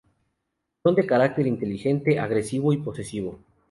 [0.81, 3.37] Son de carácter inteligente, agresivo y posesivo.